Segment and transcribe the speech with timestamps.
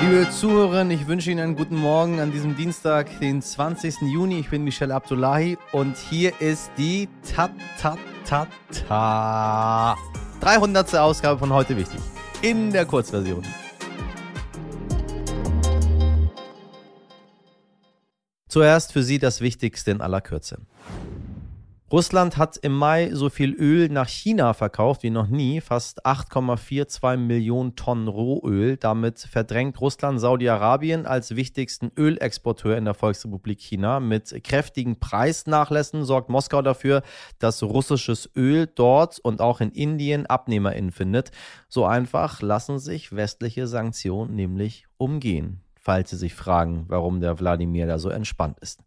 [0.00, 4.02] Liebe Zuhörer, ich wünsche Ihnen einen guten Morgen an diesem Dienstag, den 20.
[4.02, 4.38] Juni.
[4.38, 8.46] Ich bin Michelle Abdullahi und hier ist die ta ta ta
[8.88, 9.96] ta
[10.40, 10.94] 300.
[10.94, 11.98] Ausgabe von heute wichtig
[12.42, 13.42] in der Kurzversion.
[18.46, 20.60] Zuerst für Sie das Wichtigste in aller Kürze.
[21.90, 27.16] Russland hat im Mai so viel Öl nach China verkauft wie noch nie, fast 8,42
[27.16, 28.76] Millionen Tonnen Rohöl.
[28.76, 34.00] Damit verdrängt Russland Saudi-Arabien als wichtigsten Ölexporteur in der Volksrepublik China.
[34.00, 37.02] Mit kräftigen Preisnachlässen sorgt Moskau dafür,
[37.38, 41.30] dass russisches Öl dort und auch in Indien AbnehmerInnen findet.
[41.70, 47.86] So einfach lassen sich westliche Sanktionen nämlich umgehen falls Sie sich fragen, warum der Wladimir
[47.86, 48.80] da so entspannt ist.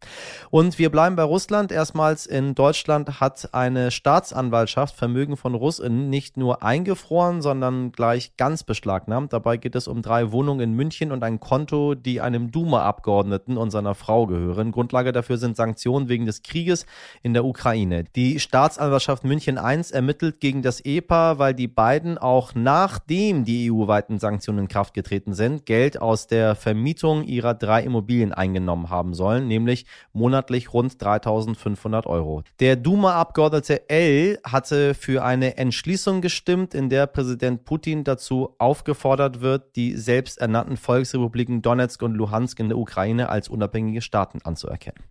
[0.51, 1.71] Und wir bleiben bei Russland.
[1.71, 8.63] Erstmals in Deutschland hat eine Staatsanwaltschaft Vermögen von Russinnen nicht nur eingefroren, sondern gleich ganz
[8.63, 9.33] beschlagnahmt.
[9.33, 13.71] Dabei geht es um drei Wohnungen in München und ein Konto, die einem Duma-Abgeordneten und
[13.71, 14.71] seiner Frau gehören.
[14.71, 16.85] Grundlage dafür sind Sanktionen wegen des Krieges
[17.23, 18.03] in der Ukraine.
[18.15, 24.19] Die Staatsanwaltschaft München I ermittelt gegen das EPA, weil die beiden auch nachdem die EU-weiten
[24.19, 29.13] Sanktionen in Kraft getreten sind, Geld aus der Vermietung Vermietung ihrer drei Immobilien eingenommen haben
[29.13, 32.43] sollen, nämlich monatlich rund 3500 Euro.
[32.59, 39.77] Der Duma-Abgeordnete L hatte für eine Entschließung gestimmt, in der Präsident Putin dazu aufgefordert wird,
[39.77, 45.01] die selbsternannten Volksrepubliken Donetsk und Luhansk in der Ukraine als unabhängige Staaten anzuerkennen.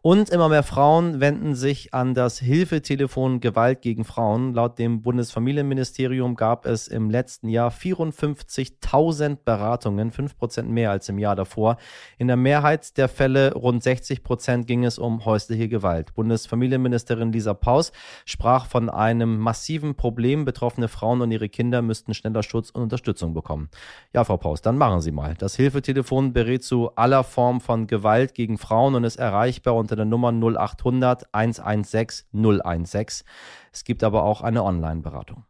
[0.00, 4.54] Und immer mehr Frauen wenden sich an das Hilfetelefon Gewalt gegen Frauen.
[4.54, 11.34] Laut dem Bundesfamilienministerium gab es im letzten Jahr 54.000 Beratungen, 5% mehr als im Jahr
[11.34, 11.78] davor.
[12.16, 16.14] In der Mehrheit der Fälle, rund 60 Prozent, ging es um häusliche Gewalt.
[16.14, 17.92] Bundesfamilienministerin Lisa Paus
[18.24, 20.44] sprach von einem massiven Problem.
[20.44, 23.68] Betroffene Frauen und ihre Kinder müssten schneller Schutz und Unterstützung bekommen.
[24.14, 25.34] Ja, Frau Paus, dann machen Sie mal.
[25.34, 29.16] Das Hilfetelefon berät zu aller Form von Gewalt gegen Frauen und ist
[29.58, 33.26] erreichbar unter der Nummer 0800 116 016.
[33.72, 35.44] Es gibt aber auch eine Online-Beratung.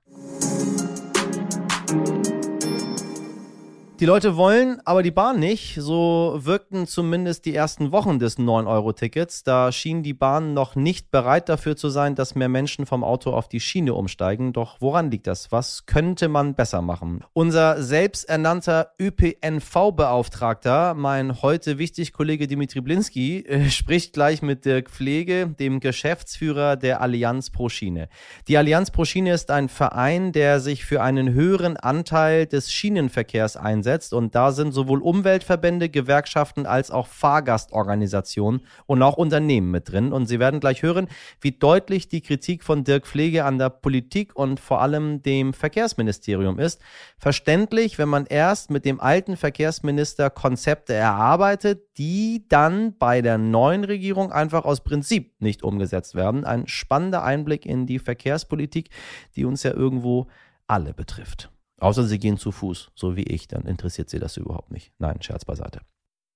[4.00, 5.74] Die Leute wollen, aber die Bahn nicht.
[5.74, 9.42] So wirkten zumindest die ersten Wochen des 9-Euro-Tickets.
[9.42, 13.32] Da schien die Bahn noch nicht bereit dafür zu sein, dass mehr Menschen vom Auto
[13.32, 14.52] auf die Schiene umsteigen.
[14.52, 15.50] Doch woran liegt das?
[15.50, 17.24] Was könnte man besser machen?
[17.32, 25.48] Unser selbsternannter ÖPNV-Beauftragter, mein heute wichtig Kollege Dimitri Blinski, äh, spricht gleich mit Dirk Pflege,
[25.48, 28.08] dem Geschäftsführer der Allianz Pro Schiene.
[28.46, 33.56] Die Allianz Pro Schiene ist ein Verein, der sich für einen höheren Anteil des Schienenverkehrs
[33.56, 34.12] einsetzt einsetzt.
[34.12, 40.12] Und da sind sowohl Umweltverbände, Gewerkschaften als auch Fahrgastorganisationen und auch Unternehmen mit drin.
[40.12, 41.08] Und Sie werden gleich hören,
[41.40, 46.58] wie deutlich die Kritik von Dirk Pflege an der Politik und vor allem dem Verkehrsministerium
[46.58, 46.80] ist.
[47.18, 53.84] Verständlich, wenn man erst mit dem alten Verkehrsminister Konzepte erarbeitet, die dann bei der neuen
[53.84, 56.44] Regierung einfach aus Prinzip nicht umgesetzt werden.
[56.44, 58.90] Ein spannender Einblick in die Verkehrspolitik,
[59.34, 60.26] die uns ja irgendwo
[60.66, 61.50] alle betrifft.
[61.78, 64.92] Außer sie gehen zu Fuß, so wie ich, dann interessiert sie das überhaupt nicht.
[64.98, 65.80] Nein, Scherz beiseite.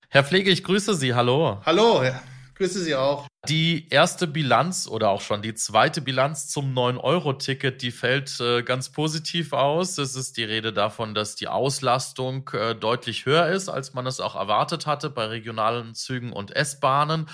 [0.09, 1.15] Herr Pflege, ich grüße Sie.
[1.15, 1.59] Hallo.
[1.65, 2.23] Hallo, ja.
[2.55, 3.27] Grüße Sie auch.
[3.49, 8.91] Die erste Bilanz oder auch schon die zweite Bilanz zum 9-Euro-Ticket, die fällt äh, ganz
[8.91, 9.99] positiv aus.
[9.99, 14.21] Es ist die Rede davon, dass die Auslastung äh, deutlich höher ist, als man es
[14.21, 17.29] auch erwartet hatte bei regionalen Zügen und S-Bahnen,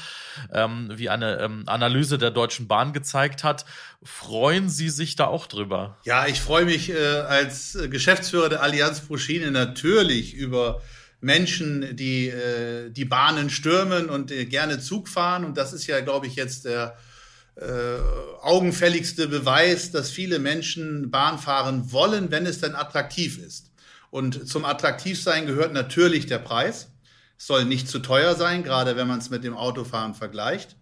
[0.51, 3.67] ähm, wie eine ähm, Analyse der Deutschen Bahn gezeigt hat.
[4.03, 5.99] Freuen Sie sich da auch drüber?
[6.05, 10.81] Ja, ich freue mich äh, als Geschäftsführer der Allianz Pro Schiene natürlich über
[11.21, 15.45] Menschen, die äh, die Bahnen stürmen und äh, gerne Zug fahren.
[15.45, 16.97] Und das ist ja, glaube ich, jetzt der
[17.57, 17.99] äh,
[18.41, 23.73] augenfälligste Beweis, dass viele Menschen Bahn fahren wollen, wenn es denn attraktiv ist.
[24.11, 26.89] Und zum Attraktivsein gehört natürlich der Preis.
[27.37, 30.77] Es soll nicht zu teuer sein, gerade wenn man es mit dem Autofahren vergleicht.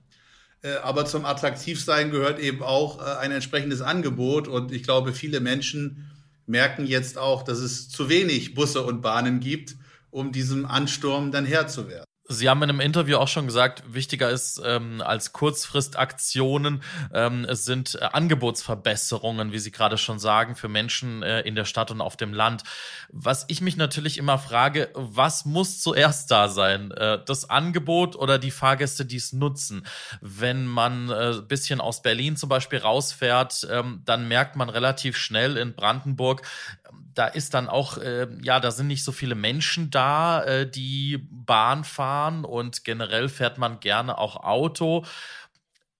[0.60, 4.46] Äh, aber zum Attraktivsein gehört eben auch äh, ein entsprechendes Angebot.
[4.46, 6.10] Und ich glaube, viele Menschen
[6.46, 9.76] merken jetzt auch, dass es zu wenig Busse und Bahnen gibt
[10.16, 12.06] um diesem Ansturm dann Herr zu werden.
[12.28, 16.82] Sie haben in einem Interview auch schon gesagt, wichtiger ist ähm, als Kurzfristaktionen,
[17.12, 21.66] ähm, es sind äh, Angebotsverbesserungen, wie Sie gerade schon sagen, für Menschen äh, in der
[21.66, 22.64] Stadt und auf dem Land.
[23.10, 26.90] Was ich mich natürlich immer frage, was muss zuerst da sein?
[26.90, 29.86] Äh, das Angebot oder die Fahrgäste, die es nutzen?
[30.20, 35.56] Wenn man äh, bisschen aus Berlin zum Beispiel rausfährt, ähm, dann merkt man relativ schnell
[35.56, 36.42] in Brandenburg,
[37.16, 41.18] da ist dann auch, äh, ja, da sind nicht so viele Menschen da, äh, die
[41.30, 45.04] Bahn fahren und generell fährt man gerne auch Auto.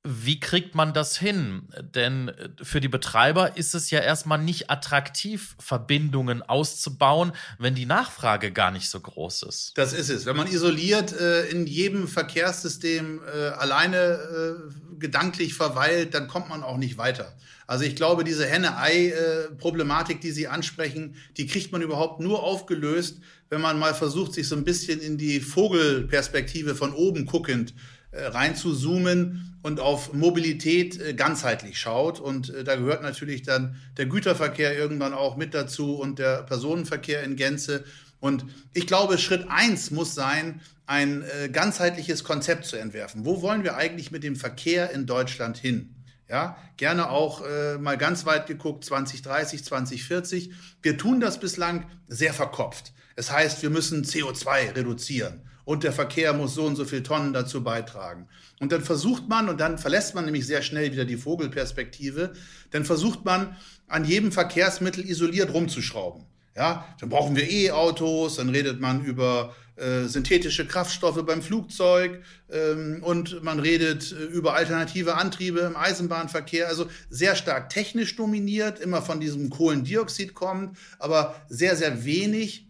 [0.08, 1.62] Wie kriegt man das hin?
[1.94, 7.87] Denn äh, für die Betreiber ist es ja erstmal nicht attraktiv, Verbindungen auszubauen, wenn die
[7.87, 9.73] Nachfrage gar nicht so groß ist.
[9.75, 10.25] Das ist es.
[10.26, 16.62] Wenn man isoliert äh, in jedem Verkehrssystem äh, alleine äh, gedanklich verweilt, dann kommt man
[16.62, 17.35] auch nicht weiter.
[17.67, 23.19] Also ich glaube, diese Henne-Ei-Problematik, die Sie ansprechen, die kriegt man überhaupt nur aufgelöst,
[23.50, 27.95] wenn man mal versucht, sich so ein bisschen in die Vogelperspektive von oben guckend äh,
[28.18, 32.20] rein zu zoomen und auf Mobilität äh, ganzheitlich schaut.
[32.20, 37.22] Und äh, da gehört natürlich dann der Güterverkehr irgendwann auch mit dazu und der Personenverkehr
[37.22, 37.84] in Gänze.
[38.20, 43.24] Und ich glaube, Schritt eins muss sein, ein ganzheitliches Konzept zu entwerfen.
[43.24, 45.96] Wo wollen wir eigentlich mit dem Verkehr in Deutschland hin?
[46.28, 50.50] Ja, gerne auch äh, mal ganz weit geguckt, 2030, 2040.
[50.82, 52.92] Wir tun das bislang sehr verkopft.
[53.16, 57.34] Es heißt, wir müssen CO2 reduzieren und der Verkehr muss so und so viel Tonnen
[57.34, 58.28] dazu beitragen.
[58.60, 62.32] Und dann versucht man, und dann verlässt man nämlich sehr schnell wieder die Vogelperspektive,
[62.70, 63.56] dann versucht man
[63.88, 66.24] an jedem Verkehrsmittel isoliert rumzuschrauben.
[66.54, 73.02] Ja, dann brauchen wir E-Autos, dann redet man über äh, synthetische Kraftstoffe beim Flugzeug ähm,
[73.02, 76.68] und man redet äh, über alternative Antriebe im Eisenbahnverkehr.
[76.68, 82.65] Also sehr stark technisch dominiert, immer von diesem Kohlendioxid kommt, aber sehr, sehr wenig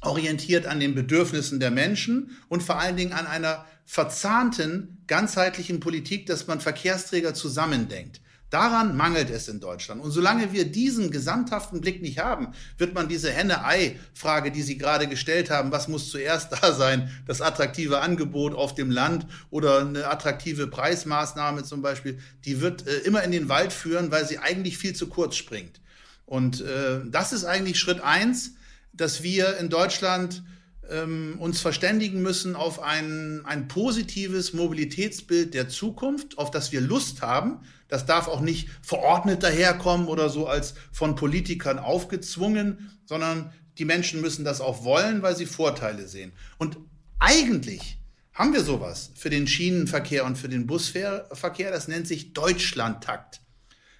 [0.00, 6.26] orientiert an den Bedürfnissen der Menschen und vor allen Dingen an einer verzahnten, ganzheitlichen Politik,
[6.26, 8.20] dass man Verkehrsträger zusammendenkt.
[8.50, 10.02] Daran mangelt es in Deutschland.
[10.02, 12.48] Und solange wir diesen gesamthaften Blick nicht haben,
[12.78, 17.40] wird man diese Henne-Ei-Frage, die Sie gerade gestellt haben, was muss zuerst da sein, das
[17.40, 23.22] attraktive Angebot auf dem Land oder eine attraktive Preismaßnahme zum Beispiel, die wird äh, immer
[23.22, 25.80] in den Wald führen, weil sie eigentlich viel zu kurz springt.
[26.26, 28.54] Und äh, das ist eigentlich Schritt eins
[28.92, 30.42] dass wir in Deutschland
[30.90, 37.22] ähm, uns verständigen müssen auf ein, ein positives Mobilitätsbild der Zukunft, auf das wir Lust
[37.22, 37.60] haben.
[37.88, 44.20] Das darf auch nicht verordnet daherkommen oder so als von Politikern aufgezwungen, sondern die Menschen
[44.20, 46.32] müssen das auch wollen, weil sie Vorteile sehen.
[46.58, 46.76] Und
[47.18, 47.98] eigentlich
[48.32, 51.70] haben wir sowas für den Schienenverkehr und für den Busverkehr.
[51.70, 53.40] Das nennt sich Deutschlandtakt.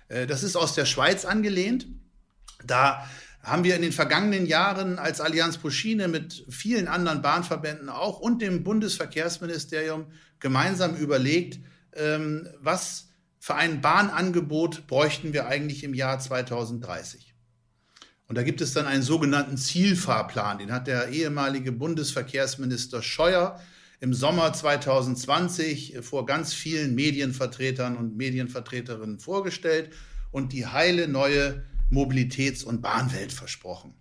[0.09, 1.87] Äh, das ist aus der Schweiz angelehnt.
[2.65, 3.09] Da
[3.43, 8.43] haben wir in den vergangenen Jahren als Allianz Puschine mit vielen anderen Bahnverbänden auch und
[8.43, 10.07] dem Bundesverkehrsministerium
[10.41, 11.61] gemeinsam überlegt,
[11.95, 13.09] ähm, was
[13.39, 17.35] für ein Bahnangebot bräuchten wir eigentlich im Jahr 2030.
[18.27, 23.59] Und da gibt es dann einen sogenannten Zielfahrplan, den hat der ehemalige Bundesverkehrsminister Scheuer
[23.99, 29.91] im Sommer 2020 vor ganz vielen Medienvertretern und Medienvertreterinnen vorgestellt
[30.31, 33.95] und die heile neue Mobilitäts- und Bahnwelt versprochen.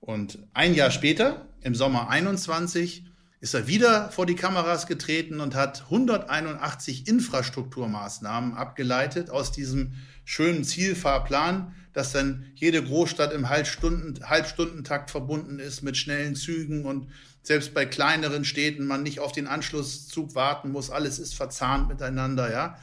[0.00, 3.04] Und ein Jahr später, im Sommer 21,
[3.40, 9.92] ist er wieder vor die Kameras getreten und hat 181 Infrastrukturmaßnahmen abgeleitet aus diesem
[10.24, 17.08] schönen Zielfahrplan, dass dann jede Großstadt im Halbstunden, Halbstundentakt verbunden ist mit schnellen Zügen und
[17.42, 20.90] selbst bei kleineren Städten man nicht auf den Anschlusszug warten muss.
[20.90, 22.76] Alles ist verzahnt miteinander, ja.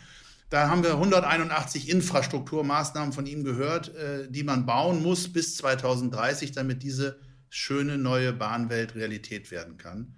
[0.49, 6.51] Da haben wir 181 Infrastrukturmaßnahmen von ihm gehört, äh, die man bauen muss bis 2030,
[6.51, 7.19] damit diese
[7.49, 10.15] schöne neue Bahnwelt Realität werden kann.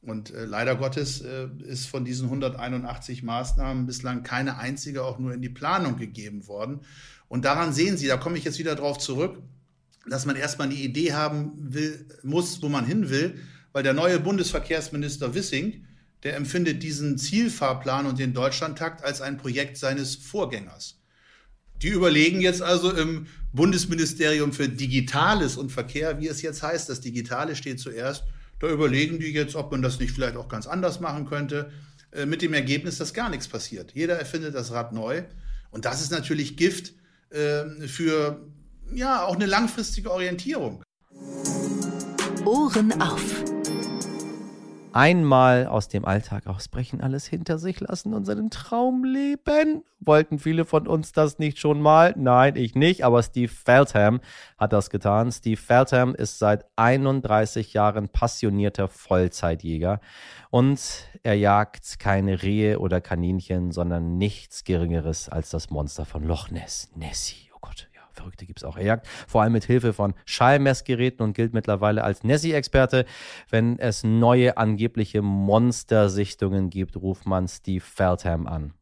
[0.00, 5.34] Und äh, leider Gottes äh, ist von diesen 181 Maßnahmen bislang keine einzige auch nur
[5.34, 6.80] in die Planung gegeben worden.
[7.28, 9.42] Und daran sehen Sie, da komme ich jetzt wieder drauf zurück,
[10.08, 13.40] dass man erstmal eine Idee haben will, muss, wo man hin will,
[13.72, 15.84] weil der neue Bundesverkehrsminister Wissing
[16.22, 20.98] der empfindet diesen Zielfahrplan und den Deutschlandtakt als ein Projekt seines Vorgängers.
[21.82, 27.00] Die überlegen jetzt also im Bundesministerium für Digitales und Verkehr, wie es jetzt heißt, das
[27.00, 28.24] Digitale steht zuerst,
[28.58, 31.70] da überlegen die jetzt, ob man das nicht vielleicht auch ganz anders machen könnte,
[32.10, 33.92] äh, mit dem Ergebnis, dass gar nichts passiert.
[33.94, 35.22] Jeder erfindet das Rad neu.
[35.70, 36.94] Und das ist natürlich Gift
[37.30, 38.44] äh, für
[38.92, 40.82] ja auch eine langfristige Orientierung.
[42.44, 43.57] Ohren auf
[44.92, 49.84] einmal aus dem Alltag ausbrechen, alles hinter sich lassen und seinen Traum leben.
[50.00, 52.14] Wollten viele von uns das nicht schon mal?
[52.16, 54.20] Nein, ich nicht, aber Steve Feltham
[54.56, 55.32] hat das getan.
[55.32, 60.00] Steve Feltham ist seit 31 Jahren passionierter Vollzeitjäger
[60.50, 60.80] und
[61.22, 66.90] er jagt keine Rehe oder Kaninchen, sondern nichts Geringeres als das Monster von Loch Ness,
[66.94, 67.48] Nessie.
[68.18, 68.76] Verrückte gibt es auch.
[68.76, 73.04] Er jagt vor allem mit Hilfe von Schallmessgeräten und gilt mittlerweile als Nessie-Experte.
[73.48, 78.74] Wenn es neue angebliche Monstersichtungen gibt, ruft man Steve Feltham an.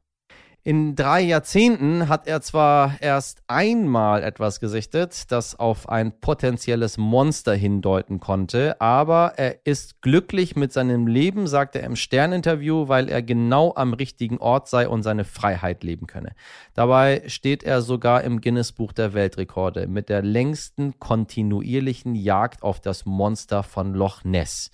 [0.67, 7.55] In drei Jahrzehnten hat er zwar erst einmal etwas gesichtet, das auf ein potenzielles Monster
[7.55, 13.23] hindeuten konnte, aber er ist glücklich mit seinem Leben, sagt er im Sterninterview, weil er
[13.23, 16.33] genau am richtigen Ort sei und seine Freiheit leben könne.
[16.75, 23.07] Dabei steht er sogar im Guinness-Buch der Weltrekorde mit der längsten kontinuierlichen Jagd auf das
[23.07, 24.73] Monster von Loch Ness.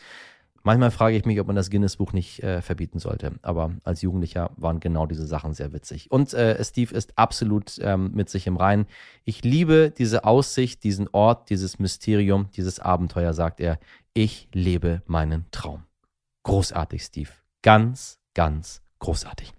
[0.65, 3.33] Manchmal frage ich mich, ob man das Guinness-Buch nicht äh, verbieten sollte.
[3.43, 6.11] Aber als Jugendlicher waren genau diese Sachen sehr witzig.
[6.11, 8.87] Und äh, Steve ist absolut ähm, mit sich im Reinen.
[9.25, 13.79] Ich liebe diese Aussicht, diesen Ort, dieses Mysterium, dieses Abenteuer, sagt er.
[14.15, 15.85] Ich lebe meinen Traum.
[16.45, 17.31] Großartig, Steve.
[17.63, 19.53] Ganz, ganz großartig.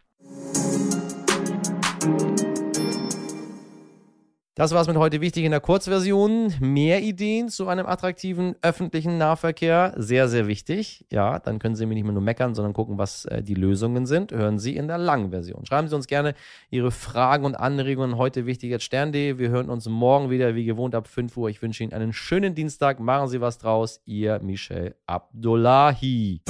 [4.56, 6.54] Das war's mit heute wichtig in der Kurzversion.
[6.60, 9.96] Mehr Ideen zu einem attraktiven öffentlichen Nahverkehr.
[9.98, 11.08] Sehr, sehr wichtig.
[11.12, 14.06] Ja, dann können Sie mir nicht mehr nur meckern, sondern gucken, was äh, die Lösungen
[14.06, 14.32] sind.
[14.32, 15.66] Hören Sie in der langen Version.
[15.66, 16.36] Schreiben Sie uns gerne
[16.70, 19.40] Ihre Fragen und Anregungen heute wichtig at stern.de.
[19.40, 21.50] Wir hören uns morgen wieder wie gewohnt ab 5 Uhr.
[21.50, 23.00] Ich wünsche Ihnen einen schönen Dienstag.
[23.00, 24.02] Machen Sie was draus.
[24.06, 26.42] Ihr Michel Abdullahi.